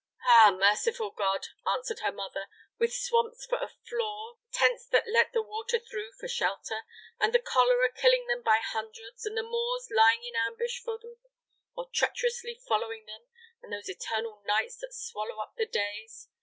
[0.25, 2.47] "Ah, merciful God," answered her mother,
[2.79, 6.85] "with swamps for a floor, tents that let the water through for shelter,
[7.19, 11.17] and the cholera killing them by hundreds, and the Moors lying in ambush for them
[11.75, 13.27] or treacherously following them,
[13.61, 16.29] and those eternal nights that swallow up the days!